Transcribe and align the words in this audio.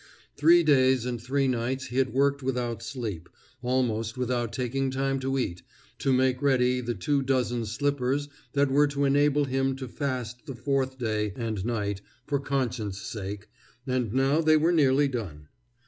Three 0.35 0.63
days 0.63 1.05
and 1.05 1.21
three 1.21 1.47
nights 1.47 1.85
he 1.85 1.99
had 1.99 2.11
worked 2.11 2.41
without 2.41 2.81
sleep, 2.81 3.29
almost 3.61 4.17
without 4.17 4.51
taking 4.51 4.89
time 4.89 5.19
to 5.19 5.37
eat, 5.37 5.61
to 5.99 6.11
make 6.11 6.41
ready 6.41 6.81
the 6.81 6.95
two 6.95 7.21
dozen 7.21 7.67
slippers 7.67 8.27
that 8.53 8.71
were 8.71 8.87
to 8.87 9.05
enable 9.05 9.45
him 9.45 9.75
to 9.75 9.87
fast 9.87 10.47
the 10.47 10.55
fourth 10.55 10.97
day 10.97 11.33
and 11.35 11.63
night 11.67 12.01
for 12.25 12.39
conscience' 12.39 12.99
sake, 12.99 13.47
and 13.85 14.11
now 14.11 14.41
they 14.41 14.57
were 14.57 14.71
nearly 14.71 15.07
done. 15.07 15.49